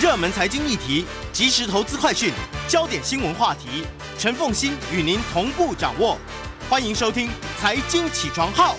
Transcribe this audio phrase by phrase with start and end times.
[0.00, 2.32] 热门财经议题、即时投资快讯、
[2.66, 3.84] 焦点新闻话题，
[4.16, 6.16] 陈凤欣与您同步掌握。
[6.70, 7.28] 欢迎收听
[7.58, 8.74] 《财经起床号》。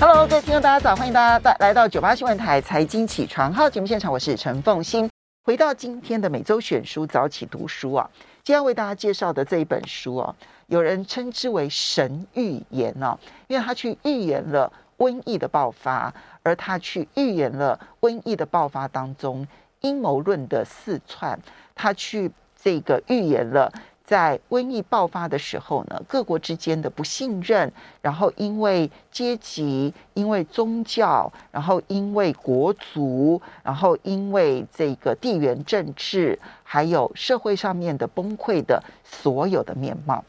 [0.00, 0.96] Hello，各位听众，大家早！
[0.96, 5.08] 欢迎大家来到九八新闻台《财经起床号》节目现场，我是陈凤欣。
[5.44, 8.10] 回到今天的每周选书早起读书啊，
[8.42, 10.34] 今天为大家介绍的这一本书啊，
[10.66, 13.16] 有人称之为神预言哦，
[13.46, 14.72] 因为他去预言了。
[14.98, 19.46] 瘟疫的爆发，而他去预言了瘟疫的爆发当中
[19.80, 21.38] 阴谋论的四窜。
[21.74, 23.72] 他去这个预言了，
[24.04, 40.24] 在瘟疫爆发的时候呢，各国之间的不信任，然后因为阶级，因为宗教，然后因为国族，然后因为这个地缘政治，还有社会上面的崩溃的所有的面貌。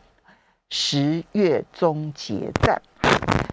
[0.69, 2.81] 十月终结战。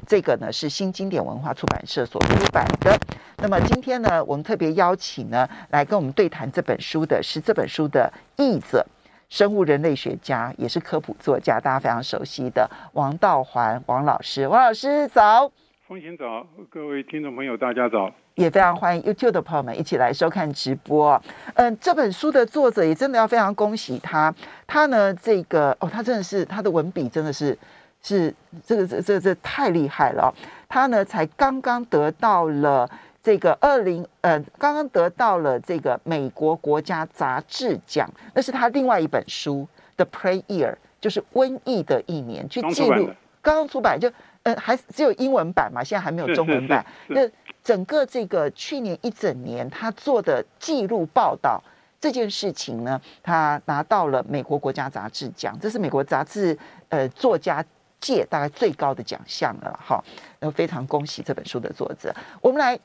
[0.07, 2.99] 这个呢是新经典文化出版社所出版的。
[3.37, 8.85] 那么今天呢，我们特别邀请呢来跟我们对谈这本书的是这本书的译者，
[9.29, 14.49] 生物人类学家，也是科普作家，大家非常熟悉的王道环王老师。
[14.49, 15.51] 王老师早，
[15.87, 21.23] 风行早，各位听众朋友大家早，也非常欢迎 YouTube 的朋友们一起来收看直播。
[21.55, 24.35] 嗯，这本书的作者也真的要非常恭喜他，
[24.67, 27.57] 他呢这个哦，他真的是他的文笔真的是。
[28.03, 28.35] 是
[28.67, 30.35] 这个这这这太厉害了，
[30.69, 32.91] 他呢才刚刚得到了
[33.23, 43.11] 这个二零呃，刚刚得到了这个美国国家杂志奖，那是他另外一本书《The Plague Year》，就是瘟疫的一年，去记录
[43.43, 44.11] 刚刚出版就
[44.45, 46.85] 呃还只有英文版嘛，现在还没有中文版。
[47.09, 47.29] 那
[47.63, 51.63] 整个这个去年一整年他做的记录报道
[52.01, 57.63] 这件事情呢，他拿到了美国国家杂志奖，这是美国杂志呃作家。
[58.01, 60.03] 届大概最高的奖项了哈，
[60.41, 62.15] 那非常恭喜这本书的作者。
[62.43, 62.79] 我们来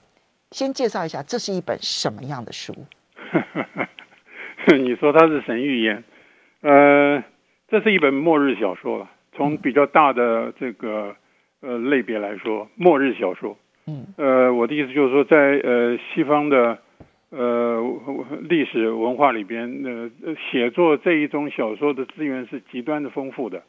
[0.52, 2.74] 先介绍一下，这是一本什么样的书？
[4.68, 6.04] 你说它是神预言，
[6.62, 7.24] 呃，
[7.68, 9.10] 这是一本末日小说了。
[9.34, 11.16] 从比较大的这个
[11.62, 13.58] 呃类别来说，末日小说。
[13.88, 16.80] 嗯，呃，我的意思就是说，在呃西方的
[17.30, 17.80] 呃
[18.42, 23.62] 历史文化里边，呃，写作这一种小说的资源是极端的丰富的。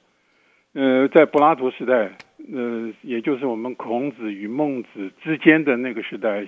[0.77, 2.13] 呃，在柏拉图时代，
[2.53, 6.47] 呃，也就是我们孔子与孟子之间的那个时代，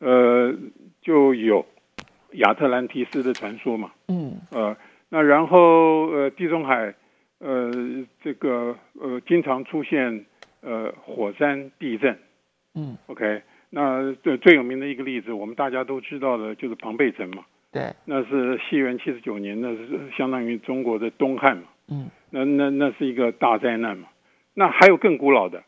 [0.00, 0.52] 呃，
[1.00, 1.64] 就有
[2.32, 3.92] 亚特兰提斯的传说嘛。
[4.08, 4.32] 嗯。
[4.50, 4.76] 呃，
[5.10, 6.92] 那然后呃，地中海，
[7.38, 7.70] 呃，
[8.20, 10.24] 这个呃，经常出现
[10.60, 12.18] 呃火山地震。
[12.74, 12.98] 嗯。
[13.06, 17.44] OK，那最最有名的一个例子，我们大家都知道的，就是庞贝城嘛。
[17.70, 17.94] 对。
[18.06, 21.62] 那是西元七十九年，那是相当于中国的东汉嘛。
[21.92, 22.10] 嗯。
[22.30, 24.08] 那那那是一个大灾难嘛？
[24.54, 25.62] 那还有更古老的，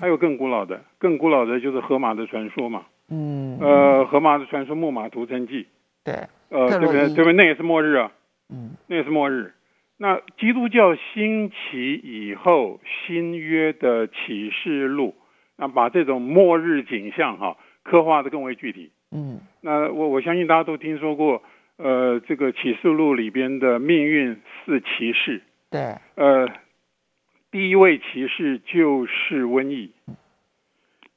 [0.00, 2.86] 还有更古老的，更古老的就是荷马的传说嘛。
[3.08, 3.58] 嗯。
[3.60, 5.64] 呃，荷马的传说《木马屠城记》。
[6.04, 6.14] 对。
[6.50, 7.06] 呃，对不对？
[7.14, 7.32] 对不对？
[7.34, 8.12] 那也是末日啊。
[8.50, 8.76] 嗯。
[8.88, 9.52] 那也是末日。
[9.96, 15.14] 那基督教兴起以后，新约的启示录，
[15.56, 18.90] 那把这种末日景象哈、啊、刻画的更为具体。
[19.10, 19.40] 嗯。
[19.60, 21.42] 那我我相信大家都听说过，
[21.76, 25.42] 呃，这个启示录里边的命运四骑士。
[25.70, 25.80] 对，
[26.14, 26.48] 呃，
[27.50, 29.92] 第一位骑士就是瘟疫，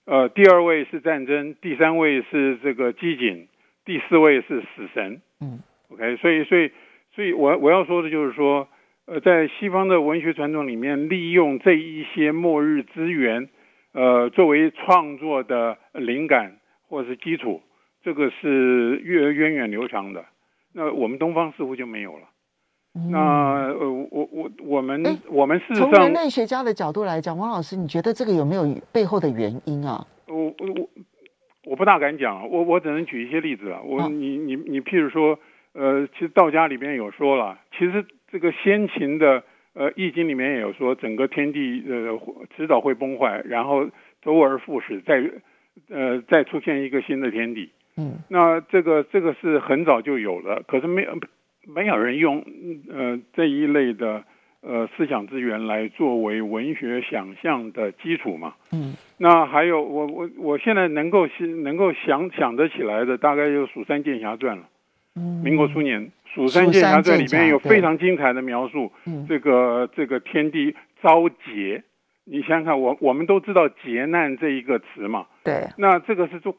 [0.06, 3.48] 呃，第二位是战争，第三位是这个机警，
[3.86, 5.22] 第四位是死神。
[5.40, 6.72] 嗯，OK，所以，所以，
[7.16, 8.68] 所以我我要说的就是说，
[9.06, 13.48] 呃，在西方的文学传统里面，利用这一些末日资源，
[13.94, 16.58] 呃，作为创作的灵感
[16.90, 17.62] 或者是基础，
[18.04, 20.26] 这个是越源远流长的。
[20.74, 22.28] 那我们东方似乎就没有了。
[22.94, 23.18] 那
[23.72, 30.06] 呃，我我我们诶我们事实上从人类学家的角度来讲，王老师，你觉得这个有没有背后的原因啊？
[30.28, 30.90] 我我我
[31.68, 33.80] 我不大敢讲，我我只能举一些例子啊。
[33.82, 35.40] 我你你你譬如说，
[35.72, 39.42] 呃，其实道家里面有说了，其实这个先秦的
[39.74, 42.20] 呃易经里面也有说，整个天地呃
[42.58, 43.86] 迟早会崩坏，然后
[44.22, 45.24] 周而复始，再
[45.90, 47.72] 呃再出现一个新的天地。
[47.96, 51.18] 嗯，那这个这个是很早就有了，可是没有。
[51.68, 52.44] 没有人用
[52.90, 54.24] 呃这一类的
[54.62, 58.56] 呃思想资源来作为文学想象的基础嘛。
[58.72, 58.96] 嗯。
[59.18, 61.28] 那还有我我我现在能够
[61.64, 64.68] 能够想想得起来的，大概就《蜀山剑侠传》了。
[65.16, 65.42] 嗯。
[65.44, 68.92] 民国初年，《蜀山剑侠传》里面有非常精彩的描述，
[69.28, 71.84] 这个这个天地遭劫。
[72.24, 75.28] 你想想看，我我们都知道劫难这一个词嘛。
[75.44, 75.68] 对。
[75.78, 76.56] 那这个是中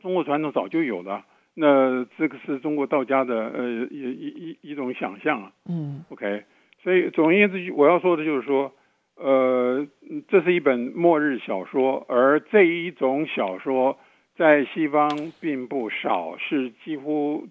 [0.00, 1.22] 中国传统早就有的。
[1.54, 6.44] 那这个是中国道家的呃一一一一种想象啊，嗯，OK，
[6.82, 8.72] 所以总而言之，我要说的就是说，
[9.16, 9.86] 呃，
[10.28, 13.98] 这是一本末日小说，而这一种小说
[14.36, 15.10] 在西方
[15.40, 17.48] 并不少，是几乎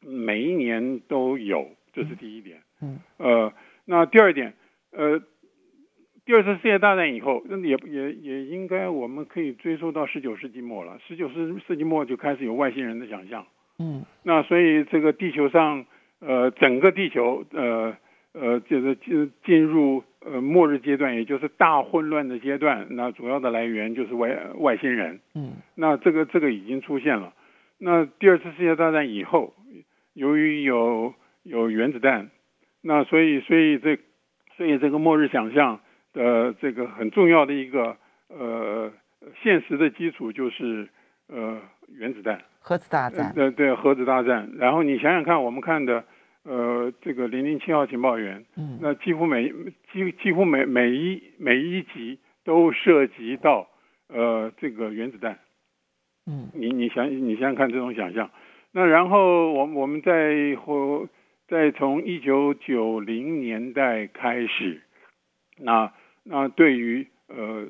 [0.00, 2.62] 每一年都有，这是第一点。
[2.80, 3.52] 嗯，呃，
[3.84, 4.54] 那第二点，
[4.92, 5.20] 呃，
[6.32, 10.98] 第二次世界大战以后，那也也也应该我们可以追溯到十九世纪末了。
[11.06, 13.44] 十九世世纪末就开始有外星人的想象。
[13.78, 15.84] 嗯，那所以这个地球上，
[16.20, 17.94] 呃，整个地球，呃
[18.32, 20.02] 呃，就是进进入。
[20.24, 25.20] 呃，末日阶段，也就是大混乱的阶段，那主要的来源就是外外星人。
[25.34, 27.34] 嗯，那这个这个已经出现了。
[27.76, 29.52] 那第二次世界大战以后，
[30.14, 31.12] 由于有
[31.42, 32.30] 有原子弹，
[32.80, 33.98] 那所以所以这
[34.56, 35.80] 所以这个末日想象
[36.12, 37.96] 的这个很重要的一个
[38.28, 38.92] 呃
[39.42, 40.88] 现实的基础就是
[41.28, 43.32] 呃原子弹，核子大战。
[43.34, 44.50] 对对，核子大战。
[44.58, 46.04] 然后你想想看，我们看的。
[46.44, 49.48] 呃，这个零零七号情报员，嗯，那几乎每
[49.92, 53.68] 几几乎每每一每一集都涉及到
[54.08, 55.38] 呃这个原子弹，
[56.26, 58.28] 嗯，你你想你想想看这种想象，
[58.72, 61.06] 那然后我我们再后
[61.46, 64.82] 再从一九九零年代开始，
[65.58, 65.92] 那
[66.24, 67.68] 那对于呃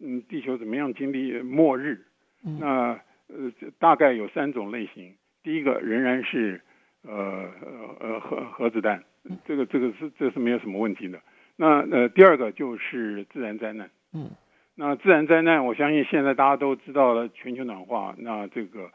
[0.00, 2.04] 嗯地球怎么样经历末日，
[2.44, 6.60] 嗯，那呃大概有三种类型，第一个仍然是。
[7.02, 9.02] 呃呃呃核核子弹，
[9.46, 11.18] 这个这个是这是没有什么问题的。
[11.56, 14.30] 那呃第二个就是自然灾难，嗯，
[14.74, 18.90] 那自然灾难，我相信现在大家都知道了全球暖化，那这个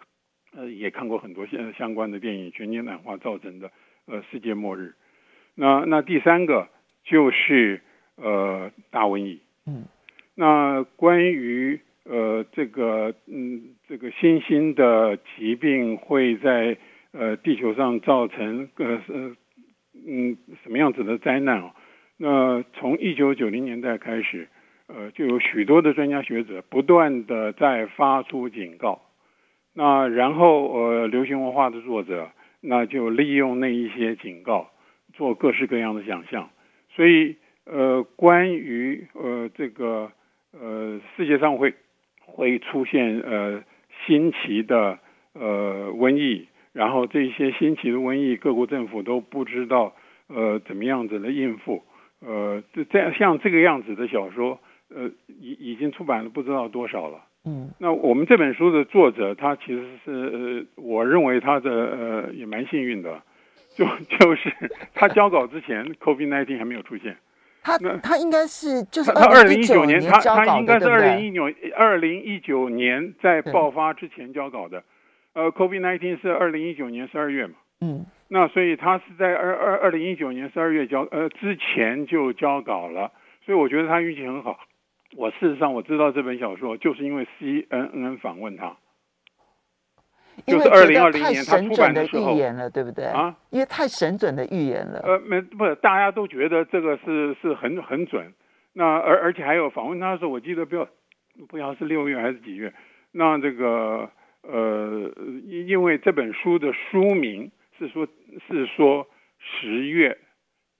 [0.55, 3.71] 呃也看过很多相相关的电影，全球暖化造成的
[4.05, 4.93] 呃世界末日。
[5.55, 6.69] 那那第三个
[7.03, 7.81] 就是
[8.17, 9.85] 呃大瘟疫，嗯，
[10.35, 16.77] 那关于呃这个嗯这个新兴的疾病会在。
[17.17, 19.35] 呃，地球上造成呃呃
[20.05, 21.73] 嗯什么样子的灾难啊？
[22.17, 24.49] 那从一九九零年代开始，
[24.87, 29.01] 呃，就有许多的专家学者不断的在发出警告。
[29.73, 34.69] 那然后呃，流行文化的作者那就利用那一些警告
[35.13, 36.49] 做各式各样的想象。
[36.89, 40.11] 所以呃，关于呃这个
[40.51, 41.73] 呃世界上会
[42.25, 43.63] 会出现呃
[44.05, 44.99] 新奇的
[45.33, 46.47] 呃瘟疫。
[46.73, 49.95] 然后这些新奇的瘟疫，各国政府都不知道
[50.27, 51.85] 呃怎么样子来应付，
[52.19, 54.59] 呃这这样像这个样子的小说，
[54.93, 57.23] 呃已已经出版了不知道多少了。
[57.45, 63.23] 嗯，那我们这本书的作者他其实是呃我认为他的呃也蛮幸运的，
[63.77, 63.85] 就
[64.19, 64.51] 就是
[64.93, 67.15] 他交稿之前，COVID-19 还没有出现。
[67.65, 74.83] 他他应该是就是他二零一九年他他应该是二零一九二零一九年在爆发之前交稿的。
[75.33, 83.11] 呃，COVID-19 是二零一九年十二月嘛，嗯，那所以他是在二二二零一九年十二月交呃之前就交稿了，
[83.45, 84.59] 所以我觉得他运气很好。
[85.17, 88.77] 我事实上我知道这本小说，就是因为 CNN 访问他，
[90.45, 93.05] 就是二零二零年他出版的时候，预言了，对不对？
[93.05, 94.99] 啊，因为太神准的预言了。
[95.03, 98.33] 呃，没不是，大家都觉得这个是是很很准。
[98.73, 100.87] 那而而且还有访问他的时候，我记得不要
[101.47, 102.73] 不要是六月还是几月？
[103.11, 104.09] 那这个。
[104.47, 105.11] 呃，
[105.47, 107.49] 因因为这本书的书名
[107.79, 108.07] 是说，
[108.47, 109.07] 是说
[109.39, 110.15] 十月，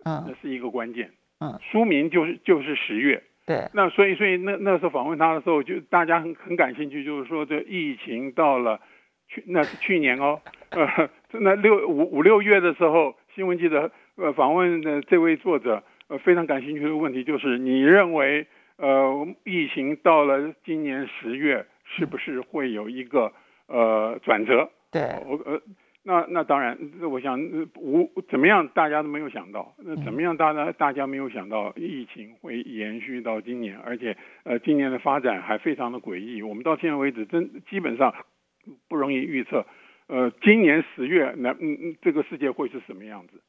[0.04, 1.10] 嗯，那是一个关键，
[1.40, 8.80] 嗯，书名就是就是十月，对，那所以所以那那时候访问他的时候，就大家很很感兴趣，就是说这疫情到了
[9.28, 10.40] 去那是去年哦，
[10.70, 23.32] 呃，那六五五六月的时候，新闻记者呃访问的这位作者呃非常感兴趣的问题就是，你认为呃疫情到了今年十月是不是会有一个？
[23.68, 25.60] 呃，转折，对，我呃，
[26.04, 26.78] 那那当然，
[27.10, 27.42] 我想
[27.78, 38.14] 无怎么样，大家都没有想到，那怎么样，大家大家没有想到疫情会延续到今年，而且呃，今年的发展还非常的诡异，我们到现在为止真基本上
[38.88, 39.66] 不容易预测。
[40.08, 43.42] 呃，今年十月，那嗯嗯，这个世界会是什么样子？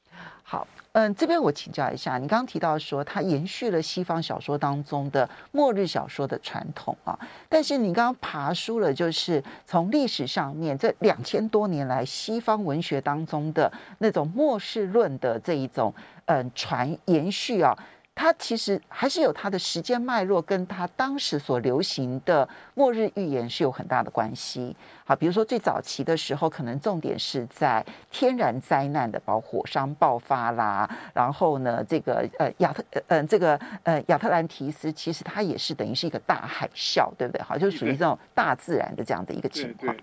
[0.42, 7.18] 好，嗯，这边我请教一下，你刚刚提到说它延续了西方小说当中的末日小说的传统啊，
[7.50, 15.92] 但是你刚刚爬书了，就是从历史上面这两千多年来西方文学当中的那种末世论的这一种
[16.24, 17.76] 嗯传延续啊。
[18.16, 24.74] 它其实还是有它的时间脉络，跟它当时所流行的末日预言是有很大的关系。
[25.04, 37.42] 好，比如说最早期的时候，可能重点是在天然灾难的，包括火山爆发啦，然后呢，这个呃亚特呃这个呃亚特兰提斯，其实它也是等于是一个大海啸，对不对？
[37.42, 39.94] 好，就属于这种大自然的这样的一个情况。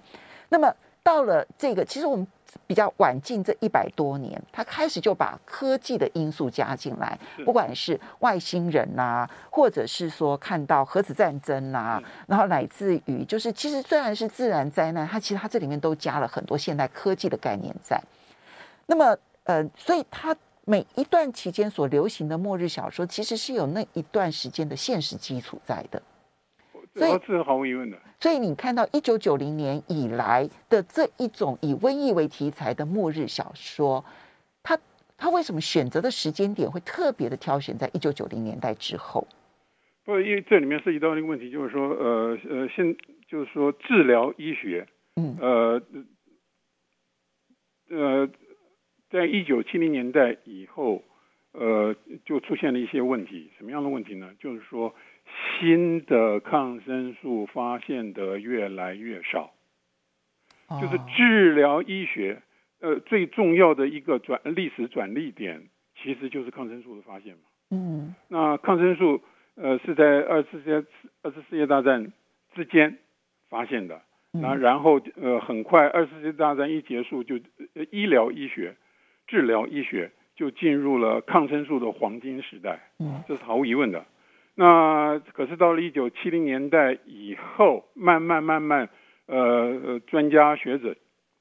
[0.50, 0.72] 那么
[1.03, 2.25] 到了这个，其实我们
[2.65, 18.01] 比较晚近这一百多年，他开始就把科技的因素加进来，不管是外星人呐、啊，或者是说看到核子战争呐、啊，然后乃至于就是其实虽然是自然灾难，它其实它这里面都加了很多现代科技的概念在。
[18.86, 26.01] 那么呃，所以它每一段期间所流行的末日小说，其实是有那一段时间的现实基础在的。
[26.94, 27.98] 所以这是毫无疑问的。
[28.20, 34.06] 所以你看到一九九零年以来的这一种以瘟疫为题材的末日小说，
[34.62, 34.78] 它
[35.18, 39.28] 它为什么选择的时间点会特别的挑选在一九九零年代之后？
[40.06, 42.96] 不，因为这里面涉及到一个问题，就是说，呃呃，现
[43.28, 45.82] 就是说治疗医学，嗯，呃
[47.90, 48.30] 呃，
[49.10, 51.02] 在一九七零年代以后，
[51.54, 53.52] 呃，就出现了一些问题。
[53.58, 54.30] 什么样的问题呢？
[54.40, 54.94] 就是说。
[55.60, 59.51] 新的抗生素发现的越来越少，
[60.82, 62.42] 就是治疗医学
[62.82, 65.63] 呃最重要的一个转历史转捩点，
[66.01, 67.39] 其实就是抗生素的发现嘛。
[67.72, 69.22] 嗯，那抗生素
[69.56, 70.88] 呃是在二次世界
[71.22, 72.12] 二次世界大战
[72.53, 72.98] 之间
[73.50, 74.01] 发现的，
[74.32, 77.38] 那然后呃很快二次世界大战一结束，就
[77.92, 78.75] 医疗医学
[79.27, 82.80] 治疗医学就进入了抗生素的黄金时代。
[83.00, 84.06] 嗯，这是毫无疑问的。
[84.55, 88.88] 那可是到了一九七零年代以后，慢慢慢慢，
[89.25, 90.95] 呃，专家学者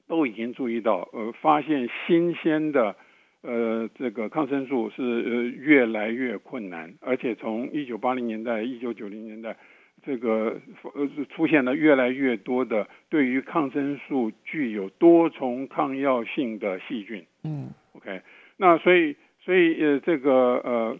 [0.07, 2.95] 都已经注意到，呃，发现新鲜的，
[3.43, 9.55] 呃，这个抗生素是呃越来越困难，而且从一九八零年代、一九九零年代，
[10.03, 10.59] 这个
[10.95, 17.23] 呃出现了越来越多的对于抗生素具有多重抗药性的细菌。
[17.43, 18.23] 嗯，OK，
[18.57, 20.31] 那所以所以呃这个
[20.63, 20.97] 呃，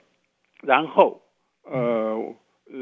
[0.62, 1.23] 然后。
[1.64, 2.36] 呃，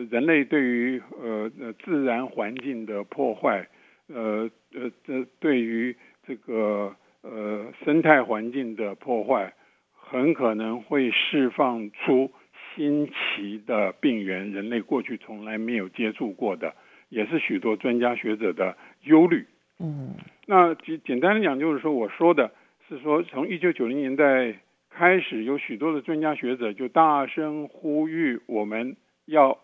[0.09, 3.67] 人类对于呃呃自然环境的破坏，
[4.07, 5.95] 呃呃这对于
[6.25, 9.53] 这个呃生态环境的破坏，
[9.93, 12.31] 很可能会释放出
[12.75, 16.73] 新奇的病原，人类过去从来没有接触过的，
[17.09, 19.45] 也是许多专家学者的忧虑。
[19.79, 20.15] 嗯，
[20.47, 22.51] 那简简单的讲，就是说我说的
[22.89, 24.55] 是说，从一九九零年代。
[24.91, 29.57] 开始有许多的专家学者就大声呼吁，我们要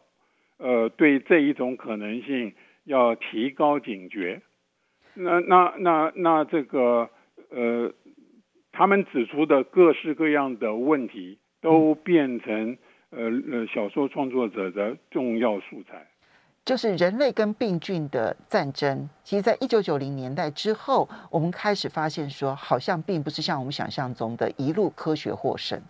[0.58, 2.54] 呃对这一种可能性
[2.86, 4.42] 要提高警觉。
[5.14, 7.10] 那那那那这个
[7.50, 7.94] 呃，
[8.72, 12.78] 他们指出的各式各样的问题，都变成
[13.10, 16.08] 呃呃小说创作者的重要素材。
[16.68, 25.82] 就是人类跟病菌的战争，其实，在一九九零年代之后，我们开始发现说，好像并不是像我们想象中的一路科学获胜。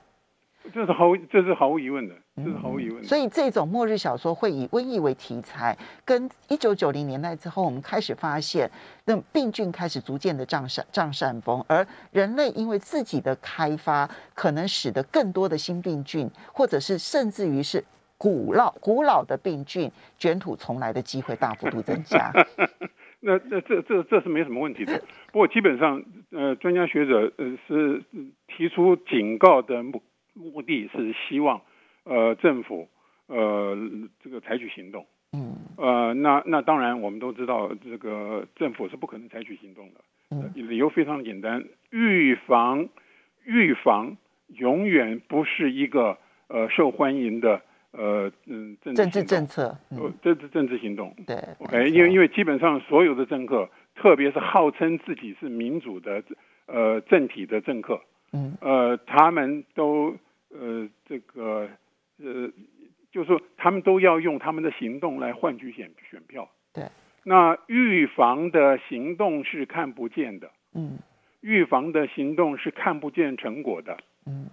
[0.71, 3.07] 这是毫这是毫无疑问的，这是毫无疑问的。
[3.07, 8.69] 所以，这种末日小说会以瘟疫为题材，跟一九九零年代之后，我们开始发现，
[9.05, 17.83] 那病菌开始逐渐的占上占上风，而人类因为自己的开发，可能使得更多的新病菌，或者是甚至于是。
[18.17, 22.31] 古老古老的病菌卷土重来的机会大幅度增加。
[23.19, 25.01] 那那这这这是没什么问题的。
[25.31, 28.03] 不过基本上，呃，专家学者呃是
[28.47, 30.01] 提出警告的目
[30.33, 31.61] 目的是希望
[32.03, 32.87] 呃政府
[33.25, 33.75] 呃
[34.23, 35.05] 这个采取行动。
[35.33, 35.55] 嗯。
[35.77, 40.01] 呃，那那当然我们都知道，这个政府是不可能采取行动的。
[40.29, 40.51] 嗯。
[40.55, 42.87] 理由非常简单，预防
[43.45, 44.17] 预防
[44.49, 47.61] 永远不是一个呃受欢迎的。
[47.91, 56.21] 呃嗯，政治政策，呃，政治政治行动，对，OK，因为因为基本上所有的政客，特别是号称自己是民主的
[56.67, 57.99] 呃政体的政客，
[58.33, 60.15] 嗯，呃，他们都
[60.49, 61.67] 呃这个
[62.19, 62.51] 呃，
[63.11, 66.83] 就是说他们都要用他们的行动来换取选选票，对，
[67.23, 70.99] 那预防的行动是看不见的，嗯，
[71.39, 74.47] 预防的行动是看不见成果的，嗯，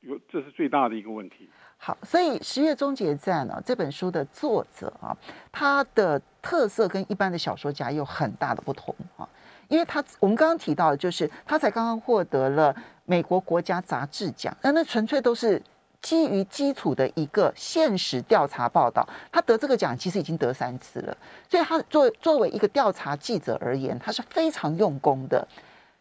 [0.00, 1.48] 有这是最大的一个问题。
[1.84, 5.10] 好，所以《十月终结战》呢，这本书的作者啊，
[5.50, 9.28] 他的特色跟一般的小说家有很大的不同啊，
[9.66, 12.72] 因为他我们刚刚提到的，就是他才刚刚获得了
[13.04, 15.60] 美国国家杂志奖，那那纯粹都是
[16.00, 19.04] 基于基础的一个现实调查报道。
[19.32, 21.16] 他得这个奖其实已经得三次了，
[21.50, 25.44] 所以他作作为一个调查记者而言，他是非常用功的。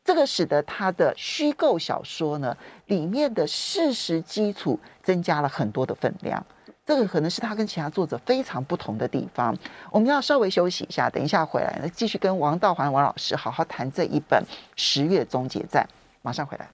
[0.03, 2.55] 这个使得他的虚构小说呢，
[2.87, 6.43] 里面的事实基础增加了很多的分量。
[6.83, 9.55] 这个可能是他跟其他作者非常不同的地方。
[9.91, 14.43] 我们要稍微休息一下，等一下回来呢，继续跟王道环王老师好好谈这一本
[14.75, 15.87] 《十月终结战》。
[16.23, 16.67] 马上回来。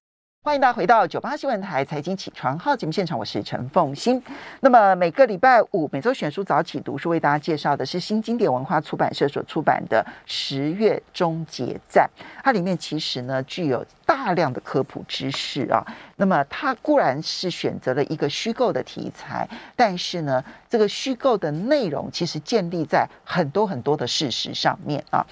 [0.43, 4.23] 欢迎大家回到九八新闻台财经起床号节目现场，我是陈凤欣。
[4.61, 12.09] 那么每个礼拜五每周选书早起读书，为大家介绍的是新经典文化出版社所出版的《十月终结站》。
[12.43, 15.85] 它里面其实呢具有大量的科普知识啊。
[16.15, 25.25] 那么它固然是选择了一个虚构的题材，但是呢，这个虚构的内容其实建立在很多很多的事实上面啊。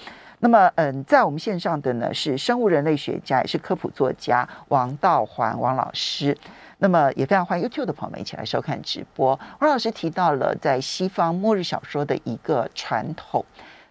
[0.46, 6.38] 那么，嗯，在我们线上的呢是生物人类学家，也是科普作家王道环王老师。
[6.78, 9.36] 那么也非常欢迎 YouTube 的朋友们一起来收看直播。
[9.58, 13.44] 王老师提到了在西方末日小说的一个传统。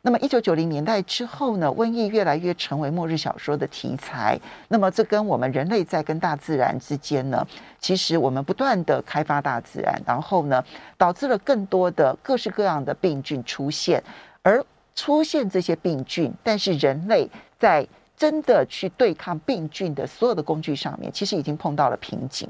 [0.03, 4.39] 那么一九九零年代之后呢，瘟疫越来越成为末日小说的题材。
[4.69, 7.45] 那么这跟我们人类在跟大自然之间呢，
[7.81, 10.63] 其实我们不断的开发大自然，然后呢，
[10.97, 14.01] 导致了更多的各式各样的病菌出现，
[14.41, 14.65] 而。
[14.95, 17.85] 出现这些病菌，但是人类在
[18.17, 22.49] 真的去对抗病菌的所有的工具上面，其实已经碰到了瓶颈。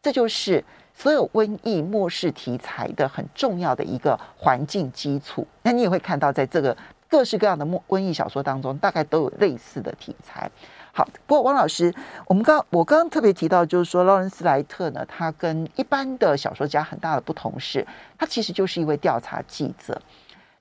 [0.00, 5.46] 这就是所有瘟疫末世题材的很重要的一个环境基础。
[5.62, 6.76] 那你也会看到，在这个
[7.08, 10.50] 各式各样的末瘟疫小说当中，大概都有类似的题材。
[10.92, 11.94] 好，不过王老师，
[12.26, 17.86] 我们刚我刚刚特别提到，就是说劳伦斯莱特呢，他跟一般的小说家很大的不同是，
[18.18, 20.00] 他其实就是一位调查记者。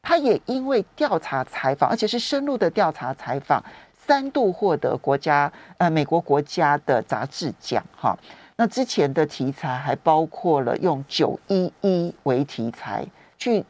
[0.01, 3.63] 他也因为调查采访，而且是深入的调查采访，
[3.95, 8.17] 三度获得国家呃美国国家的杂志奖哈。
[8.57, 13.05] 那之前的题材还包括了用九一一为题材
[13.37, 13.63] 去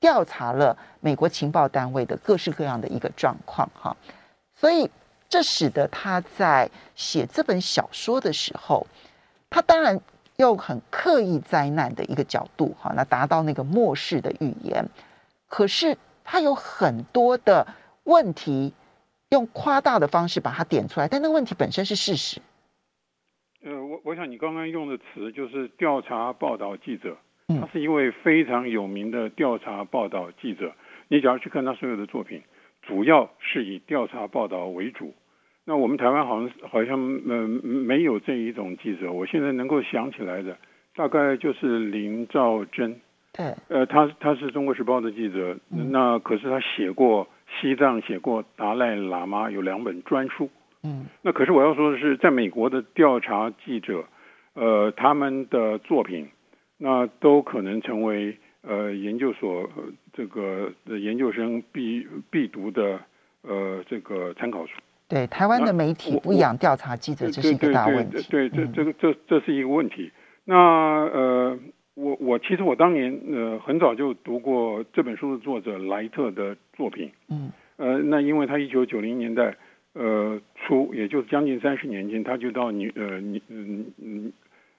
[0.00, 3.96] 调查了美国情报单位的各式各样的一个状况哈。
[4.54, 4.90] 所以
[5.28, 8.86] 这使得他在写这本小说的时候，
[9.50, 9.98] 他当然
[10.36, 14.84] 用很刻意灾难的一个角度哈，那达到那个末世的预言。
[15.48, 17.66] 可是他有很多的
[18.04, 18.74] 问题，
[19.30, 22.40] 用夸大的方式把它点出来，但那个问题本身是事实。
[23.64, 27.16] 呃，我我想你刚刚用的词就是调查报道记者，
[27.48, 30.72] 他是一位非常有名的调查报道记者。
[31.08, 32.42] 你只要去看他所有的作品，
[32.82, 35.14] 主要是以调查报道为主。
[35.64, 40.56] 那我们台湾好像好像呃没有这一种记者，我现在能够想起来的
[40.94, 43.00] 大概就是林兆珍。
[43.36, 47.28] 对，呃，他他是中国时报的记者，嗯、那可是他写过
[47.60, 50.48] 西藏，写过达赖喇嘛，有两本专书。
[50.82, 54.04] 嗯，那可是我要说的是，在美国的调查记者，
[54.54, 56.28] 呃，他们的作品，
[56.78, 59.68] 那都可能成为呃研究所
[60.14, 62.98] 这个的研究生必必读的
[63.42, 64.72] 呃这个参考书。
[65.08, 68.26] 对，台湾的媒体不养调查记者，这是一个大问题。
[68.30, 70.10] 对，对，对，这这个这这是一个问题。
[70.44, 71.58] 那呃。
[71.96, 79.56] 我我其实我当年呃很早就读过这本书的作者莱特的作品，嗯，呃，那因为他一九九零年代
[79.94, 84.32] 呃初，也就是将近三十年前，他就到纽呃纽嗯嗯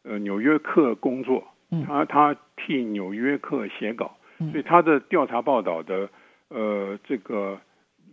[0.04, 1.44] 呃纽约客工作，
[1.88, 4.16] 他他替纽约客写稿，
[4.52, 6.08] 所以他的调查报道的
[6.50, 7.60] 呃这个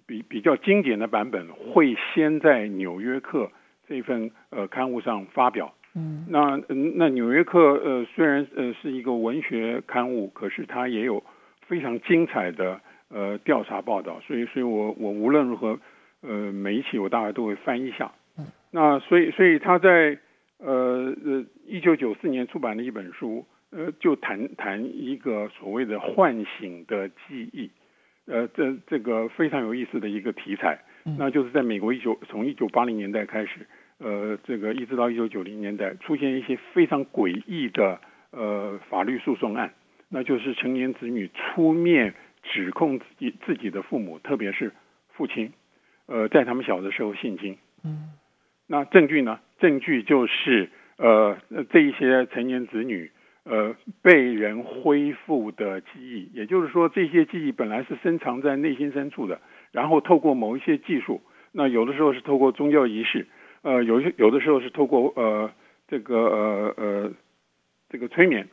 [0.07, 3.51] 比比较经典的版本会先在纽约客
[3.87, 5.75] 这份呃刊物上发表。
[5.97, 6.61] 嗯，那
[6.97, 11.23] 那《纽约客》呃虽然呃是一个文学刊物，可是它也有
[11.69, 15.79] 非常精彩的呃调查报道，所以所以我我无论如何
[16.23, 18.11] 呃每一期我大概都会翻一下。
[18.37, 20.19] 嗯，那所以所以他在
[20.59, 27.71] 呃呃一九九四年出版的一本书，呃就谈谈一个所谓的唤醒的记忆，
[28.27, 30.81] 呃这这个非常有意思的一个题材，
[31.19, 33.65] 那就是在美国一九从一九八零年代开始。
[33.99, 38.01] 呃，这个一直到一九九零年代，出现一些非常诡异的
[38.33, 39.73] 呃法律诉讼案，
[40.09, 44.73] 那就是成年子女出面指控自己自己的父母，特别是
[45.13, 45.53] 父亲，
[46.07, 47.57] 呃，在他们小的时候性侵。
[47.85, 48.11] 嗯，
[48.67, 49.39] 那证据呢？
[49.61, 51.39] 证据就是呃
[51.71, 53.13] 这一些成年子女
[53.45, 63.29] 呃被人恢复的记忆，也就是说，这些记忆本来是深藏在内心深处的，然后透过某一些技术，那有的时候是透过宗教仪式。
[63.65, 65.51] 呃，有些有的时候是透过呃
[65.89, 67.13] 这个呃呃
[67.89, 68.47] 这个催眠，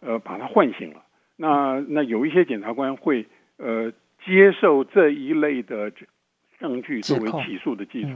[0.00, 1.02] 呃把它唤醒了。
[1.36, 3.92] 那那有一些检察官会呃
[4.24, 5.90] 接受这一类的
[6.60, 8.10] 证据作为起诉的基础，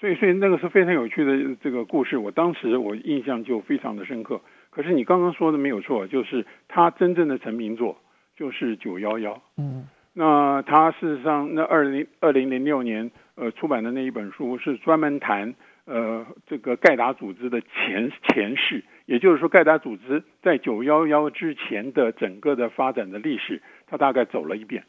[0.00, 2.18] 所以所以那个是非常有趣的这个故事。
[2.18, 4.40] 我当时我印象就非常的深刻。
[4.70, 7.96] 可是你刚刚说的没有错，就是他真正的成名作
[8.36, 9.40] 就是九幺幺。
[9.56, 15.54] 嗯，那他事实上那二零二零零六年呃出版的那一本书是专门谈。
[15.86, 24.84] 呃，这个盖达组织的前前世，也就是说，盖达组织在九幺幺之前的整个的发展的历史，他大概走了一遍。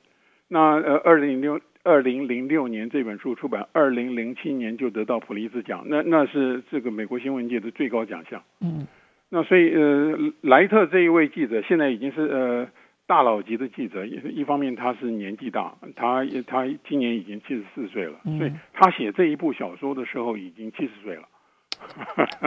[0.47, 8.41] 那呃，二零零六二零零六年这本书出版，二零零七年就得到普利兹奖，那那是这个美国新闻界的最高奖项。
[8.61, 8.87] 嗯，
[9.29, 12.67] 那所以呃，莱特这一位记者现在已经是呃
[13.07, 21.27] 大佬级的记者，一一方面他是年纪大，他他今年已经七十四岁了，所以他写这一部小说的时候已经七十岁了。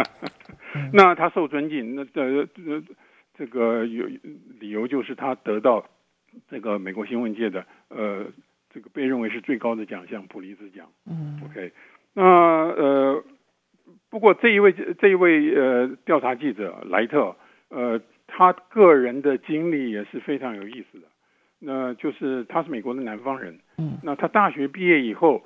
[0.93, 2.83] 那他受尊敬，那这这
[3.35, 4.07] 这个有
[4.61, 5.85] 理由就是他得到
[6.49, 8.27] 这个美国新闻界的呃。
[8.73, 10.87] 这个被认为是最高的奖项，普利兹奖。
[11.05, 11.73] 嗯，OK，
[12.15, 13.25] 那呃，
[14.09, 17.35] 不过这一位这一位呃调查记者莱特，
[17.71, 18.01] 呃，
[18.33, 21.07] 他个人的经历也是非常有意思的。
[21.59, 23.59] 那就是他是美国的南方人。
[23.77, 25.45] 嗯，那他大学毕业以后，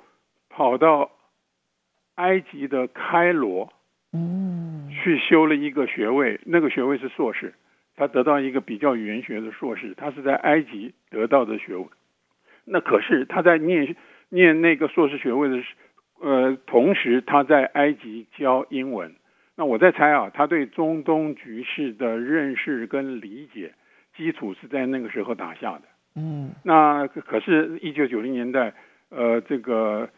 [0.49, 1.11] 跑到
[2.15, 3.73] 埃及的开罗，
[4.13, 7.53] 嗯，去修了一个学位，那个学位是硕士，
[7.97, 11.85] 他得到一个比较语言学的硕士，他是在埃及得到的学位。
[12.63, 13.95] 那可是他在念
[14.29, 15.75] 念那个硕士学位的时，
[16.21, 19.13] 呃，同时他在埃及教英文。
[19.57, 23.73] 那我在猜啊，他对中东局势的认识跟理解
[24.15, 25.83] 基础是在那个时候打下的。
[26.15, 28.73] 嗯，那可是，一九九零年代，
[29.09, 30.09] 呃，这个，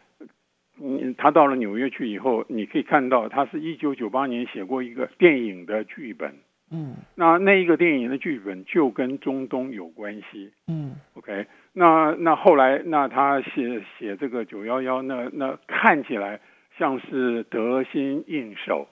[0.80, 6.34] 嗯，他到了纽约去以后，你可以看到，他是一九九八年写过一个电影的剧本。
[6.70, 10.52] 嗯，那那一个电影的剧本就跟中东有关系。
[10.66, 11.46] 嗯，OK。
[11.72, 16.40] 那那后来，那他写写这个九幺幺，那那看起来
[16.76, 18.86] 像是得心应手。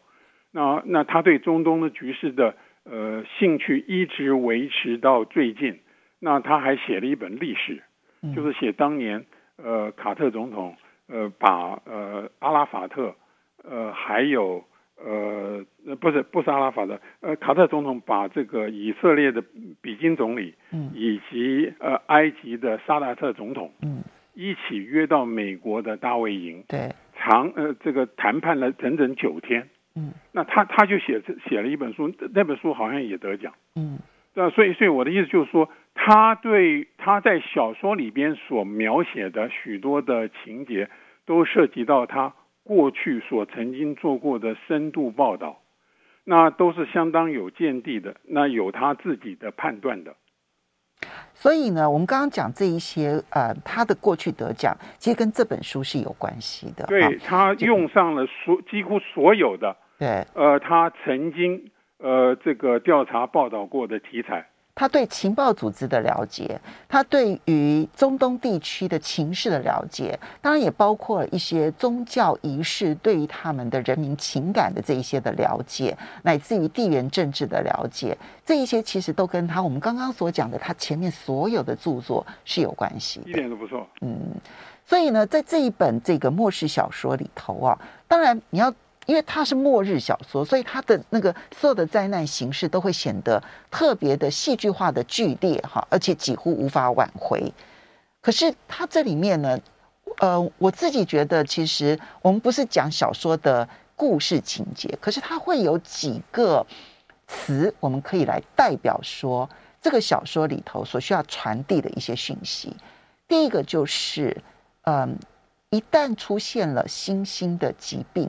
[0.57, 5.81] 那那他对中东的局势的呃兴趣一直维持到最近。
[6.19, 7.83] 那他还写了一本历史，
[8.35, 9.27] 就是写当年
[9.63, 10.75] 呃卡特总统
[11.09, 13.15] 呃把呃阿拉法特
[13.63, 14.65] 呃还有。
[14.99, 15.63] 呃，
[16.01, 19.45] 不是不是阿拉法特，呃，卡特总统把这个以色列的
[19.83, 33.99] 比金总理，嗯，以及呃埃及的萨达特总统，嗯，一起约到美国的大卫营，对，长呃这个谈判了整整九天，嗯，那他他就写写了一本书，那本书好像也得奖，嗯，
[34.35, 40.89] 那所以所以我的意思就是说，他对他在小说里边所描写的许多的情节，
[41.25, 42.35] 都涉及到他。
[42.63, 45.61] 过去所曾经做过的深度报道，
[46.25, 50.17] 那都是相当有见地的，那有他自己的判断的。
[51.33, 56.85] 所以呢，我们刚刚讲这一些，呃，他的过去得奖，其实跟这本书是有关系的。
[56.87, 64.47] 对，他用上了所几乎所有的，对，呃，他曾经呃这个调查报道过的题材。
[64.79, 83.31] 他对情报组织的了解，他对于中东地区的情势的了解，当然也包括了一些宗教仪式对于他们的人民情感的这一些的了解，乃至于地缘政治的了解，这一些其实都跟他我们刚刚所讲的他前面所有的著作是有关系的。
[83.31, 83.89] 一点都不错。
[84.03, 84.19] 嗯，
[84.85, 88.71] 所以呢，在这一本这个末世小说里头啊，当然你要。
[89.07, 97.53] 因为它是末日小说，所以它的那个所有的灾难形式都会显得特别的戏剧化的剧烈哈，而且几乎无法挽回。
[98.21, 99.59] 可是它这里面呢，
[100.19, 106.67] 呃，我自己觉得其实我们不是讲小说的故事情节，可是它会有几个
[107.29, 109.49] 词，我们可以来代表说
[109.81, 112.75] 这个小说里头所需要传递的一些讯息。
[113.29, 114.37] 第一个就是，
[114.83, 115.17] 嗯、
[115.71, 118.29] 一旦出现了新兴的疾病。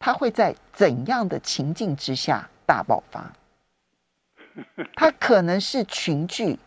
[0.00, 3.32] 它会在怎样的情境之下大爆发？
[4.96, 6.58] 它可能是群聚，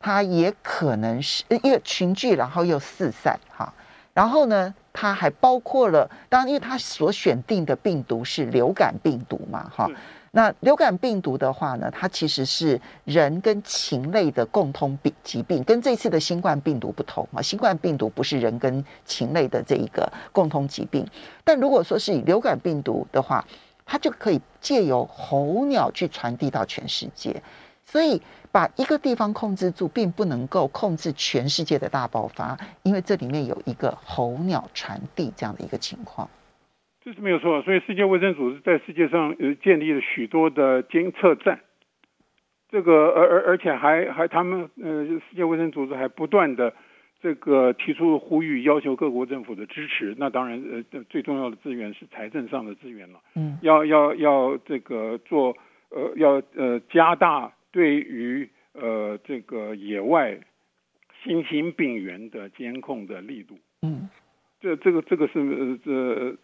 [0.00, 3.72] 它也可能是因为群聚，然后又四散哈。
[4.14, 9.88] 然后呢，它还包括了，当然，因为它所选定的病毒是流感病毒嘛哈。
[10.34, 17.42] 那流感病毒的话呢，它其实是人跟禽类的共通病疾病，跟这次的新冠病毒不同啊。
[17.42, 21.06] 新冠病毒不是人跟禽类的这一个共通疾病，
[21.44, 23.44] 但如果说是以流感病毒的话，
[23.84, 27.42] 它就可以借由候鸟去传递到全世界。
[27.84, 36.26] 所以把一个地方控制住，并不能够控制全世界的大爆发，因为这里面有一个候鸟传递这样的一个情况。
[37.04, 41.58] 这是没有错，所以世界卫生组织在世界上呃建立了许多的监测站，
[42.68, 46.72] 这个而而而且还还他们呃世界卫生组织还不断的
[47.20, 50.14] 这个提出呼吁，要求各国政府的支持。
[50.16, 55.56] 那当然呃最重要的资源是财政上的资源了，嗯，要要要这个做
[55.90, 60.38] 呃要呃加大对于呃这个野外
[61.24, 64.08] 新型病源的监控的力度，嗯，
[64.60, 66.36] 这这个这个是呃这。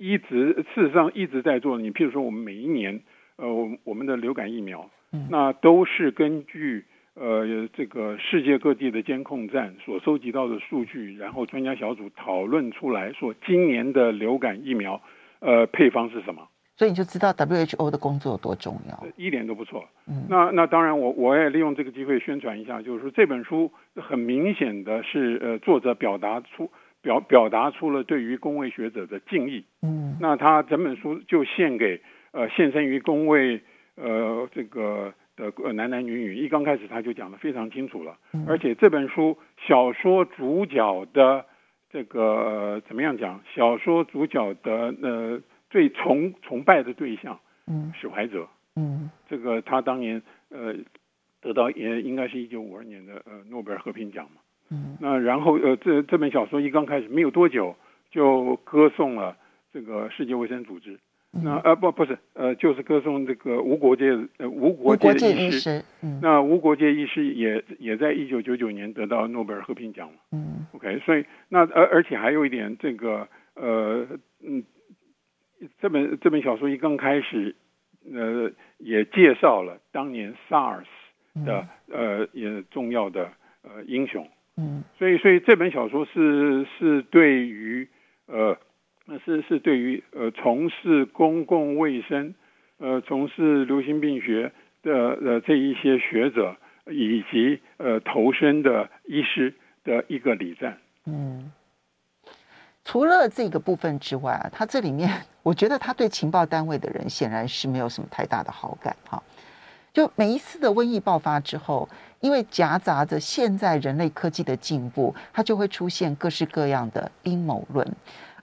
[0.00, 1.78] 一直事实上一直在做。
[1.78, 3.02] 你譬如说，我们每一年，
[3.36, 3.46] 呃，
[3.84, 4.90] 我们的流感疫苗，
[5.28, 15.02] 那都是根据呃这个世界各地的监控站所收集到的数据，然后专家小组讨论出来说今年的流感疫苗
[15.40, 16.48] 呃配方是什么。
[16.76, 19.84] 所以你就知道 WHO 的工作有多重要，一点都不错。
[20.08, 26.70] 嗯，那那当然我，我我也利用这个机会宣传一下，就是说这本书很明显的是，呃，作者表达出
[27.02, 29.64] 表表达出了对于工位学者的敬意。
[29.82, 32.00] 嗯，那他整本书就献给
[32.32, 33.60] 呃献身于工位
[33.96, 36.36] 呃这个的男男女女。
[36.36, 41.44] 一刚开始他就讲的非常清楚了，嗯，而且这本书小说主角的
[41.90, 43.40] 这个，呃，怎么样讲？
[43.54, 45.40] 小说主角的呃。
[45.72, 50.74] 最崇崇拜的对象，嗯，史怀哲，嗯，这个他当年呃
[51.40, 57.74] 得到也应该是一九五二年的呃诺贝尔和平奖嘛，嗯，那然后呃这这本小说一刚开始没有多久
[58.10, 59.36] 就歌颂了
[59.72, 60.98] 这个世界卫生组织，
[61.32, 74.06] 嗯、那呃不不是呃就是歌颂这个无国界呃无国界的医师，嗯，那无国界医师也也在一九九九年得到诺贝尔和平奖嘛，嗯，OK，所以那而而且还有一点这个呃
[74.42, 74.64] 嗯。
[75.78, 77.54] 这本这本小说一刚开始，
[78.10, 80.86] 呃，也介绍了当年 SARS
[81.44, 83.30] 的呃也重要的
[83.60, 84.26] 呃英雄，
[84.56, 87.88] 嗯，所以所以这本小说是是对于
[88.26, 88.56] 呃
[89.24, 92.34] 是是对于呃从事公共卫生
[92.78, 101.52] 呃从事流行病学的呃这一些学者以及呃投身的医师的一个礼赞，嗯。
[102.82, 105.08] 除了这个部分之外啊，他这里面
[105.42, 109.22] 我觉得他对情报单位的人显然是没有什么太大的好感哈。
[109.92, 111.88] 就每一次的瘟疫爆发之后，
[112.20, 117.86] 因为夹杂着现在人类科技的进步，它就会出现各式各样的阴谋论，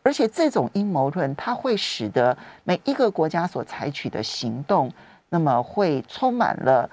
[0.04, 4.92] 而且这种阴谋论它会使得每一个国家所采取的行动，
[5.30, 6.90] 那么会充满了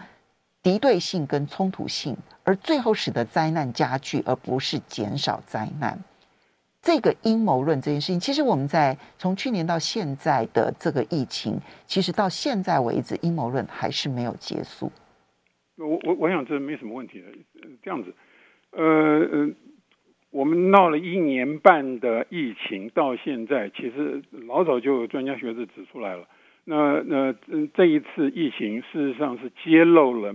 [0.62, 5.98] 敌对性跟冲突性，而最后使得灾难加剧，而不是减少灾难。
[6.82, 14.92] 这个阴谋论这件事情，其实我们在从去年到现在的这个疫情，其实到现在为止，阴谋论还是没有结束。
[15.76, 17.26] 我我我想这没什么问题的，
[17.82, 18.14] 这样子，
[18.70, 19.50] 呃呃，
[20.30, 26.28] 我们闹了一年半的疫情，到现在其实老早就有专家学者指出来了。
[26.64, 30.32] 那那嗯，这一次疫情事实上是揭露了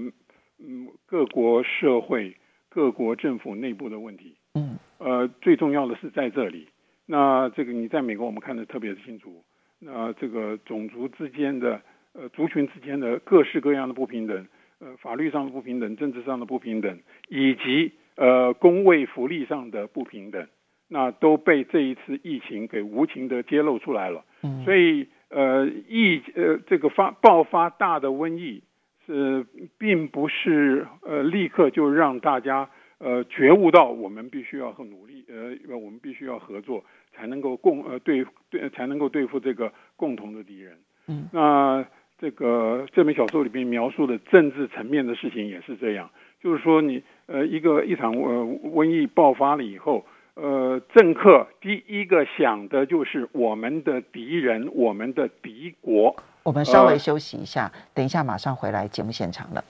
[0.59, 2.35] 嗯各国社会、
[2.69, 4.35] 各国政府内部的问题。
[4.53, 4.77] 嗯。
[4.99, 6.67] 呃，最重要的是在这里。
[7.05, 9.43] 那这个你在美国，我们看的特别清楚。
[9.79, 14.45] 那这个种族之间的、呃族群之间的各式各样的不平等，
[14.79, 20.47] 呃法律上的不平等，政治上的不平等，以及呃工位福利上的不平等，
[20.87, 24.23] 那都被这一次疫情给无情的揭露出来了。
[24.43, 24.63] 嗯。
[24.65, 28.63] 所以呃疫呃这个发爆发大的瘟疫
[29.05, 29.45] 是
[29.77, 32.69] 并不是呃立刻就让大家。
[33.01, 40.77] 呃，觉悟到我们必须要很努力，呃，我们必须要合作，才能够共呃对对，才能够对付这个共同的敌人。
[41.07, 41.87] 嗯，那
[42.21, 46.09] 这个这本小说里面描述的政治层面的事情也是这样，
[46.43, 50.03] 就是说你呃一个一场呃瘟疫爆发了以后，
[50.33, 56.13] 呃，政客第一个想的就是我们的敌人，我们的敌国。
[56.43, 59.63] 我们稍微休息一下，呃，等一下马上回来节目现场了。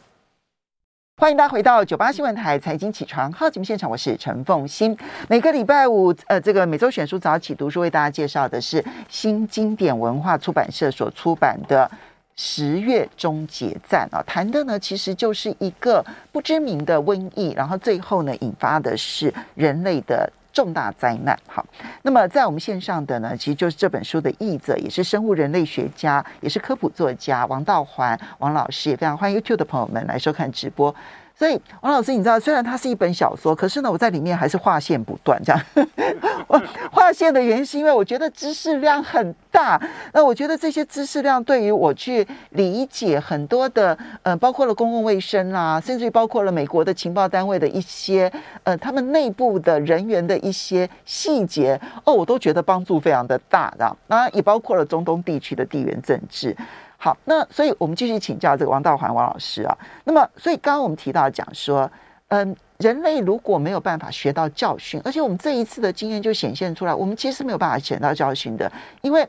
[1.18, 4.98] 欢迎大家回到九八新闻台财经起床号节目现场，我是陈凤欣。
[5.30, 11.86] 每个礼拜五，呃，这个每周选书早起读书为大家介绍的是新经典文化出版社所出版的
[12.42, 21.38] 《十月终结战》啊，谈的呢其实就是一个不知名的瘟疫，然后最后呢引发的是人类的重大灾难。
[21.48, 21.66] 好，
[22.02, 30.96] 那么在我们线上的呢，其实就是这本书的译者，也是生物人类学家，也是科普作家王道环王老师，也非常欢迎 YouTube 的朋友们来收看直播。
[31.40, 35.42] 所以，王老师，你知道，虽然它是一本小说，可是呢，我在里面还是划线不断。
[35.42, 35.66] 这样，
[36.48, 39.82] 我划线的原因是因为我觉得知识量很大。
[40.12, 48.30] 那我觉得这些知识量对于我去理解很多的，呃，包括了公共卫生啦，甚至于包括了美国的情报单位的一些，
[48.64, 53.74] 呃，他们内部的人员的一些细节，哦，我都觉得帮助非常的大。
[53.78, 56.54] 的，当然也包括了中东地区的地缘政治。
[57.02, 59.78] 好，那所以我们继续请教这个王道环王老师啊。
[60.04, 61.90] 那么，所以刚刚我们提到讲说，
[62.28, 68.70] 嗯，人类如果没有办法学到教训，而且我们这一次的经验就显现出来，我们其实没有办法学到教训的，
[69.02, 69.26] 因为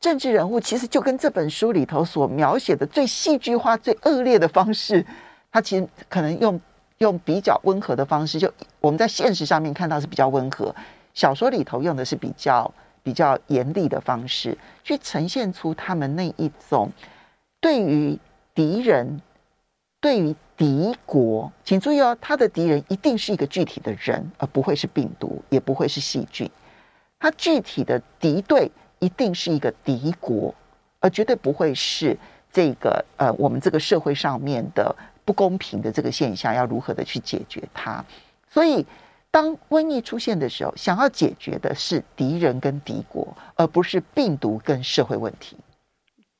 [0.00, 5.04] 政治人物其实就跟这本书里头所描写的最戏剧化、最恶劣的方式，
[5.52, 6.58] 他其实可能用
[6.96, 10.74] 用比较温和的方式，就我们在现实上面看到是比较温和，
[11.12, 12.72] 小说里头用的是比较。
[13.02, 16.90] 比较严厉的方式去呈现出他们那一种
[17.60, 18.18] 对于
[18.54, 19.20] 敌人、
[20.00, 26.48] 对于敌国，请注意哦，他的敌人一定是一个具体的人，而不会是病毒，也不会是细菌。
[27.18, 30.54] 他具体的敌对一定是一个敌国，
[31.00, 32.16] 而绝对不会是
[32.52, 38.04] 这个呃，我们这个社会上面的不公平的这个现象，要如何的去解决它？
[38.48, 38.84] 所以，
[39.32, 45.56] 当瘟疫出现的时候，想要解决的是敌人跟敌国，而不是病毒跟社会问题。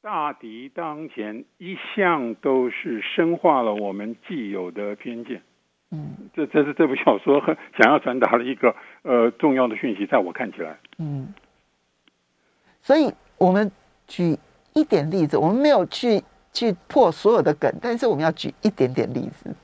[0.02, 5.40] 大敌当前，一向都是深化了我们既有的偏见。
[5.90, 7.40] 嗯，这这是这部小说
[7.78, 10.78] 想要传达的一个呃重要的讯息，在我看起来。
[10.98, 11.32] 嗯，
[12.82, 13.70] 所以我们
[14.06, 14.38] 举
[14.74, 19.54] 一点例子，我们没有去去破所有的梗，但是我们要举一点点例子。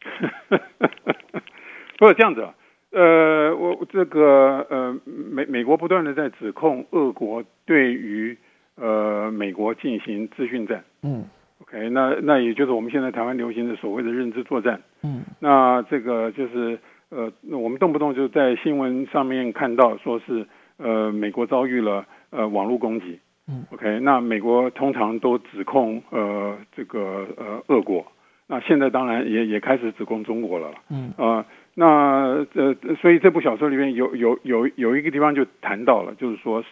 [1.98, 2.46] 不是这样子，
[2.94, 8.36] 呃，我这个呃美美国不断的在指控俄国对于。
[8.76, 11.24] 呃，美国进行资讯战，嗯
[11.62, 16.76] ，OK，那那也就是我们现在台湾流行的所谓的认知作战，嗯，那这个就是
[17.08, 20.44] 呃，我们动不动就在新闻上面看到说是
[20.78, 28.04] 呃，美国遭遇了呃网络攻击，嗯，OK，那美国通常都指控呃这个呃俄国，
[28.48, 31.44] 那现在当然也也开始指控中国了，嗯，呃，
[31.74, 36.64] 那呃，所以这部小说里面有有有有一个地方就谈到了，就是说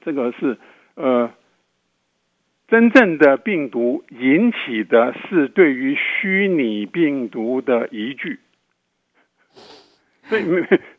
[0.00, 0.58] 这个是。
[0.96, 1.28] 呃，
[2.68, 8.38] 真正的病毒引起的是对于虚拟病毒的疑惧，
[10.28, 10.44] 所以，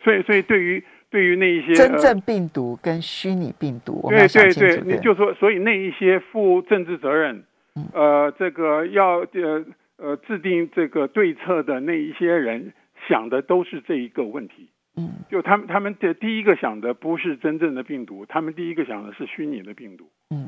[0.04, 7.46] 所以，所以对于对于那一些真正病毒跟虚拟病毒，对对对，你就说，所以那一些负政治责任，
[7.94, 12.74] 呃，这个要呃呃制定这个对策的那一些人
[13.08, 14.70] 想的都是这一个问题。
[14.98, 20.10] 嗯，就他们他们的第一个想的不是真正的病毒，他们第一个想的是虚拟的病毒。
[20.30, 20.48] 嗯，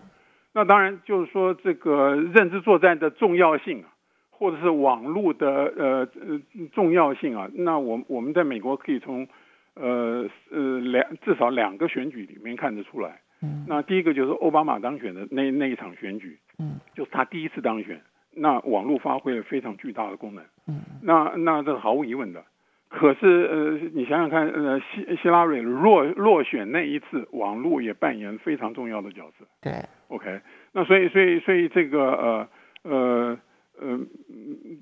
[0.54, 3.92] 那当然就是说这个认知作战的重要性啊，
[4.30, 6.40] 或者是网络的呃呃
[6.72, 9.28] 重要性啊，那我我们在美国可以从
[9.74, 13.20] 呃呃两至少两个选举里面看得出来。
[13.42, 18.02] 嗯，那第一个就是奥巴马当选的那那一场选举，嗯，就是他第一次当选，
[18.38, 20.44] 那网络发挥了非常巨大的功能。
[20.68, 22.44] 嗯，那那这是毫无疑问的。
[22.90, 29.46] 可是，呃，你想想看，呃，希希拉蕊落落选那一次，网络也扮演非常重要的角色。
[29.62, 29.74] 对
[30.08, 30.40] ，OK，
[30.72, 32.50] 那所以，所以，所以这个，呃，
[32.84, 33.38] 呃，
[33.82, 34.00] 呃，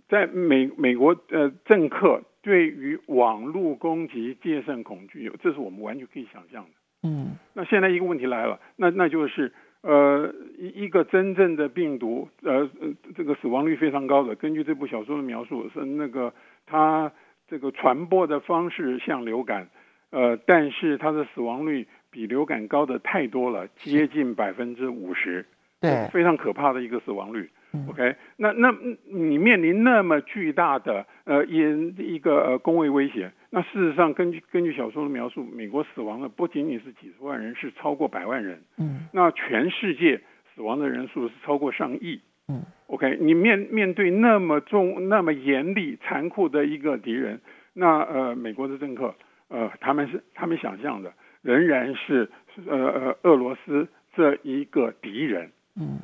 [0.08, 6.70] 在美美国呃政客对于网络攻击戒慎恐惧，这是我们完全可以想象的。
[7.02, 9.52] 嗯，那现在一个问题来了，那那就是，
[9.86, 12.70] 呃，一一个真正的病毒，呃，
[13.16, 16.34] 这个死亡率非常高的，根据这部小说的描述，是那个
[16.66, 17.12] 它。
[17.48, 19.68] 这个传播的方式像流感，
[20.10, 25.46] 呃，但是它的死亡率比流感高的太多了，接近百分之五十，
[25.80, 27.48] 对，非常可怕的一个死亡率。
[27.74, 28.74] 嗯、OK，那那
[29.08, 31.60] 你面临那么巨大的呃一
[32.00, 38.62] 一个呃工位威胁，那事实上根据根据小说的描述，美国死亡的不仅仅是几十万人，是超过百万人。
[38.78, 40.20] 嗯，那全世界
[40.54, 42.20] 死亡的人数是超过上亿。
[42.50, 47.40] 嗯，OK，你面面对那么重、那么严厉、残酷的一个敌人，
[47.72, 49.16] 那呃，美国的政客，
[49.48, 52.30] 呃，他们是他们想象的仍然是
[52.68, 53.88] 呃呃俄罗斯
[54.18, 55.50] 这一个敌人。
[55.80, 56.00] 嗯，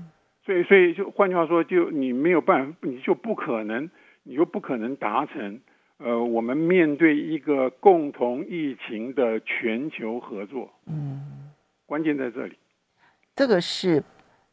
[0.45, 3.89] 所以所以就换句话说，就你没有办法，你就不可能，
[4.23, 5.59] 你就不可能达成
[6.03, 10.69] 呃，我们面对一个共同疫情的全球合作。
[10.87, 11.51] 嗯，
[11.85, 12.57] 关键在这里，
[13.35, 14.03] 这个是。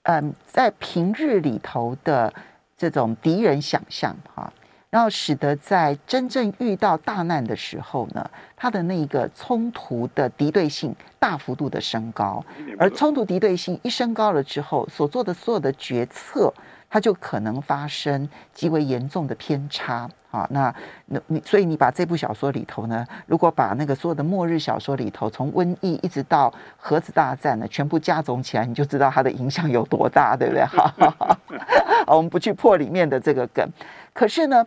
[0.05, 2.33] 嗯，在平日里头的
[2.79, 4.51] 这种敌人想象哈，
[4.89, 12.43] 然后使得在真正遇到大难的时候呢，他的那个冲突的敌对性大幅度的升高，
[12.79, 16.55] 而冲突敌对性一升高了之后，所做的所有的决策，
[16.91, 20.09] 它就可能发生极为严重的偏差。
[20.31, 20.75] 啊，那
[21.07, 30.63] 那你所以你把这部小说里头呢，如果把那个所有的末日小说里头，从瘟疫一直到核子大战呢，全部加总起来，你就知道它的影响有多大，对不对？
[30.69, 33.67] 好，我们不去破里面的这个梗。
[34.13, 34.67] 可是呢，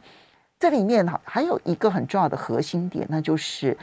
[0.59, 3.77] 这里面哈还有一个很重要的核心点，那就是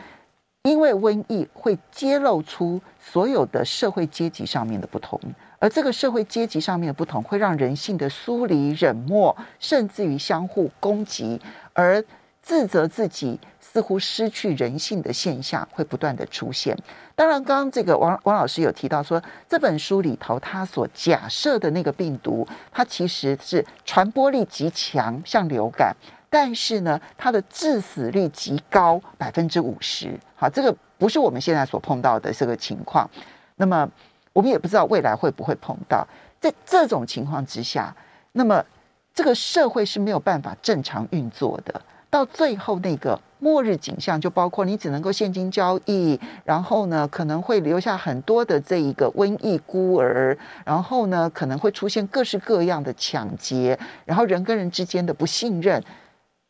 [0.68, 5.18] 因为瘟疫会揭露出所有的社会阶级上面的不同。
[5.58, 11.40] 而这个社会阶级上面的不同，会让人性的疏离、冷漠，甚至于相互攻击，
[11.72, 12.04] 而
[12.42, 16.76] 自责自己似乎失去人性的现象会不断的出现。
[17.14, 25.96] 当然，刚刚这个王王老师有提到说，这本书里头他所假设的那个病毒，它其实是传播力极强，像流感，
[26.30, 30.18] 但是呢，它的致死率极高，百分之五十。
[30.36, 33.08] 好，这个不是我们现在所碰到的这个情况。
[33.56, 33.88] 那么。
[34.34, 36.06] 我们也不知道未来会不会碰到，
[36.38, 37.92] 在这种情况之下，
[38.32, 38.64] 那么
[39.12, 41.80] 这个社会是没有办法正常运作的。
[42.08, 55.82] 到最后那个末日景象，就包括你只能够现金交易，然后呢可能会留下很多的这一个瘟疫孤儿，然后呢可能会出现各式各样的抢劫，然后人跟人之间的不信任，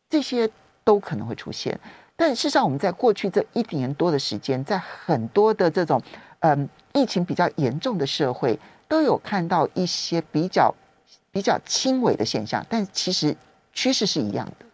[0.09, 0.49] 这些
[0.83, 1.79] 都可能会出现。
[2.15, 6.01] 但事实上，我们在过去这一年多的时间，在很多的这种
[6.39, 10.75] 嗯疫情比较严重的社会，都有看到一些比较
[11.31, 13.37] 比较轻微的现象，但其实
[13.71, 14.65] 趋势是一样的。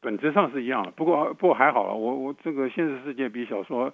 [0.00, 3.92] 本质上是一样的，不过不过还好了，我我这个现实世界比小说，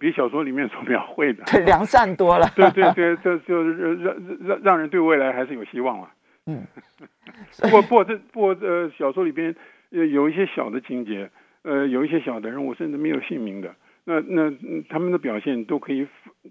[0.00, 2.50] 比小说里面所描绘的对良善多了。
[2.56, 6.08] 对对对，这就让让让让人对未来还是有希望了。
[6.46, 6.66] 嗯，
[7.60, 9.54] 不过不过这不过呃小说里边
[9.90, 11.30] 有一些小的情节，
[11.62, 13.74] 呃有一些小的人物甚至没有姓名的，
[14.04, 14.52] 那那
[14.88, 16.06] 他们的表现都可以，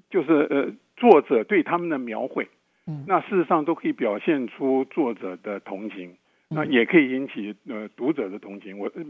[0.09, 2.47] 就是呃作者对他们的描绘，
[2.87, 6.15] 嗯，那事实上都可以表现出作者的同情。
[6.51, 8.79] 那也可以引起呃读者的同情。
[8.79, 9.03] 我呃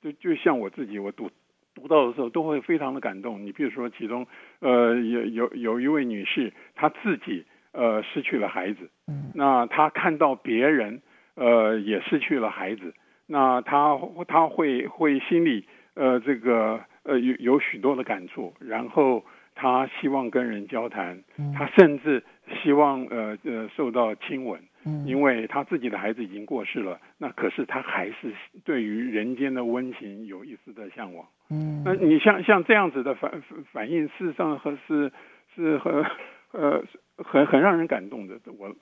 [0.00, 1.30] 就就像我自己，我读
[1.74, 3.44] 读到的时候都会非常的感动。
[3.44, 4.26] 你比如说，其中
[4.60, 7.44] 呃有有有一位女士，她自己
[7.74, 8.88] 呃失去了孩子，
[9.34, 11.02] 那他看到别人
[11.34, 12.94] 呃也失去了孩子，
[13.26, 19.22] 那他他会会心里呃这个呃有有许多的感触，然后
[19.54, 21.22] 他希望跟人交谈，
[21.54, 22.22] 他甚至
[22.62, 24.58] 希望呃呃受到亲吻。
[25.06, 28.34] 因为他自己的孩子已经过世了，那可是他还是
[28.66, 31.26] 对于人间的温情有一丝的向往。
[31.48, 35.10] 嗯，那你像像这样子的反反应，事实上和是
[35.54, 36.04] 是和
[36.52, 36.84] 呃
[37.16, 38.40] 很很让人感动的。
[38.58, 38.74] 我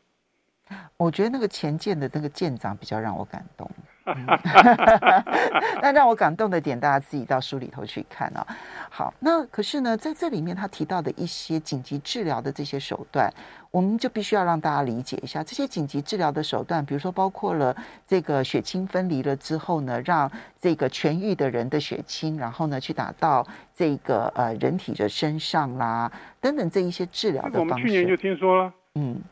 [0.96, 3.70] 我觉得那个前舰的那个舰长比较让我感动。
[5.80, 8.44] 那让我感动的点，大家自己到书里头去看啊。
[8.90, 13.32] 好，那可是呢，在这里面他提到的一些紧急治疗的这些手段，
[13.70, 15.44] 我们就必须要让大家理解一下。
[15.44, 20.28] 这些紧急治疗的手段，比如说包括了这个血清分离了之后呢，让
[20.60, 23.46] 这个痊愈的人的血清，然后呢去打到
[23.76, 26.10] 这个呃人体的身上啦，
[26.40, 27.70] 等等这一些治疗的方式。
[27.70, 29.22] 我们去年就听说了，嗯。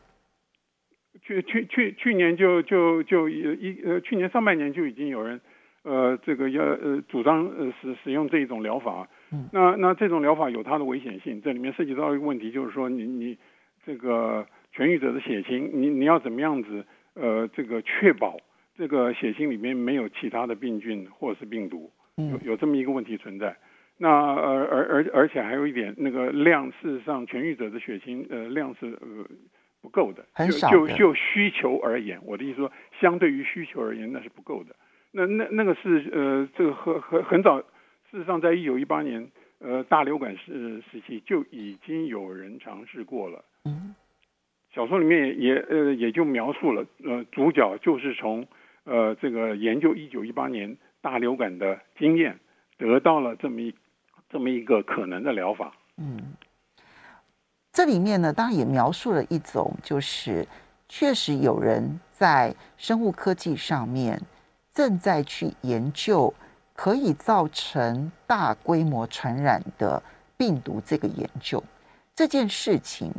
[1.31, 5.39] 去去去去年就就就一呃去年上半年就已经有人
[5.83, 13.37] 呃这个要呃主张呃使使用这一种疗法，嗯，那那这种疗法有它的危险性，这里面涉及到一个问题，就是说你你
[13.85, 18.37] 这个痊愈者的血清，你你要怎么样子呃这个确保
[18.75, 23.55] 这个血清里面没有其他的病菌或者是病毒，有有这么一个问题存在。
[23.97, 29.25] 那而而而而且还有一点，那个量事实上痊愈者的血清呃量是呃。
[29.81, 34.75] 不够的，很少就就就需求而言，我的意思说，相对于需求而言，那是不够的。
[35.11, 37.65] 那那那个是呃，这个很很很早，事
[38.11, 39.29] 实上，在一九一八年
[39.59, 43.43] 呃大流感时时期就已经有人尝试过了。
[43.65, 43.95] 嗯，
[44.73, 48.47] 小说里面也也呃也就描述了，呃，主角就是从
[48.85, 52.39] 呃这个研究一九一八年大流感的经验，
[52.77, 53.73] 得到了这么一
[54.29, 55.75] 这么一个可能的疗法。
[55.97, 56.35] 嗯。
[57.73, 60.45] 这里面呢，当然也描述了一种，就是
[60.89, 64.21] 确实有人在生物科技上面
[64.73, 66.33] 正在去研究
[66.75, 70.03] 可以造成大规模传染的
[70.35, 70.81] 病毒。
[70.85, 71.63] 这个研究
[72.13, 73.09] 这件事情，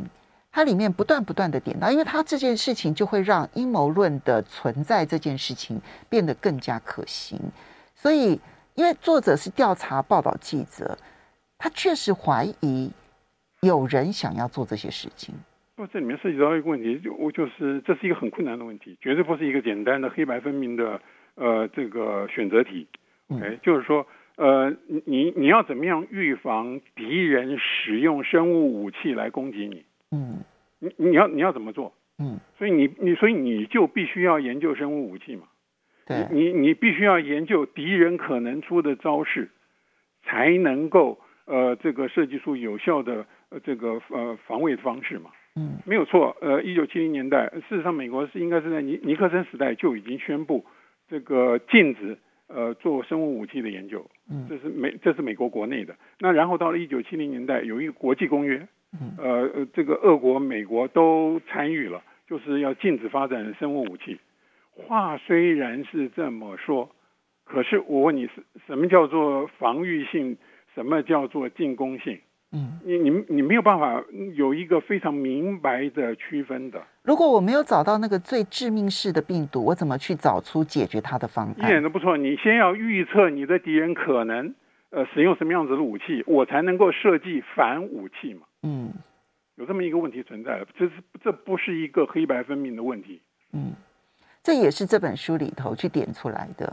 [0.51, 7.39] 它里面不断不断的点到，因为它这件事情就会让阴谋论的存在这件事情变得更加可行。
[7.95, 8.39] 所以，
[8.75, 10.95] 因为作者是调查报道记者，
[11.57, 12.91] 他确实怀疑。
[13.63, 15.33] 有人想要做这些事情，
[15.75, 21.01] 不，这里面涉及到一个问题，就我就是这是一个很困难的问题，绝对不是一个简单的黑白分明的
[21.35, 22.85] 呃这个选择题。
[23.29, 24.05] OK，、嗯、就是说
[24.35, 29.85] 呃你你要怎么样预防敌人使用生物武器来攻击你？
[30.11, 30.43] 嗯，
[30.79, 31.93] 你你要你要怎么做？
[32.19, 35.43] 嗯，所以你你所以你就必须要研究生物武器嘛？
[36.05, 39.49] 对，你你必须要研究敌人可能出的招式，
[40.23, 43.25] 才能够呃这个设计出有效的。
[43.59, 46.35] 这个呃防卫的方式嘛，嗯，没有错。
[46.41, 50.65] 呃，一九七零年代，事实上，美国是应该是在尼尼克森时代就已经宣布
[51.07, 55.95] 这个禁止呃做生物武器的研究，嗯，这是美这是美国国内的。
[56.19, 58.67] 那然后到了一九七零年代，有一个国际公约，
[58.99, 64.19] 嗯，呃这个俄国、美国都参与了，就是要禁止发展生物武器。
[64.75, 66.89] 话虽然是这么说，
[67.43, 70.37] 可是我问你，是什么叫做防御性？
[70.73, 72.19] 什么叫做进攻性？
[72.55, 74.03] 嗯，你你你没有办法
[74.35, 76.79] 有一个非常明白的区分的。
[77.01, 81.55] 如果我没有找到那个最致命式的病毒，我怎么去找出解决它的方案？
[81.57, 82.15] 一点都不错。
[82.15, 84.53] 你先要预测你的敌人可能
[84.91, 88.41] 呃使用什么样子的武器，我才能够设计反武器嘛。
[88.61, 88.93] 嗯，
[89.55, 90.91] 有这么一个问题存在，这是
[91.23, 93.19] 这不是一个黑白分明的问题。
[93.53, 93.73] 嗯，
[94.43, 96.71] 这也是这本书里头去点出来的。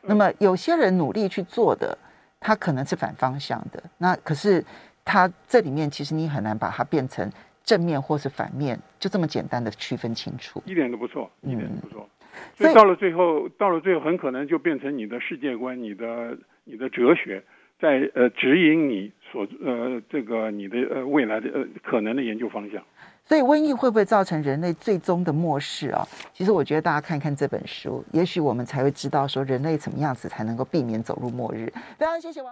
[0.00, 1.96] 那么有些人努力去做的，
[2.40, 3.82] 他可能是反方向的。
[3.98, 4.64] 那可是
[5.04, 7.30] 他这里面其实你很难把它变成
[7.64, 10.62] 正面或是反面，就这么简单的区分清楚。
[10.66, 12.08] 一点都不错，一点都不错。
[12.20, 17.42] 嗯、所以到了最后，到了最后很可能就变成你的世界观、你的你的哲学，
[17.78, 22.82] 在呃指引你所呃这个你的呃未来的呃可能的研究方向。
[23.24, 26.04] 所以瘟疫会不会造成人类最终的末世啊？
[26.32, 31.72] 其实我觉得大家看看这本书，也许我们才会知道说人类怎么样子才能够避免走入末日。
[31.98, 32.40] 非常谢谢王。